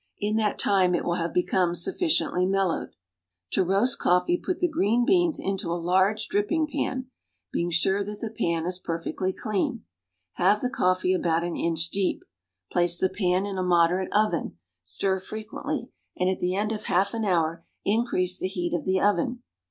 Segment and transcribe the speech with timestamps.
[0.19, 2.95] In that time it will have become sufficiently mellowed.
[3.51, 7.11] To roast coffee, put the green beans into a large dripping pan,
[7.51, 9.83] being sure that the pan is perfectly clean.
[10.37, 12.23] Have the coffee about an inch deep.
[12.71, 14.57] Place the pan in a moderate oven.
[14.81, 18.99] Stir frequently, and at the end of half an hour increase the heat of the
[18.99, 19.43] oven.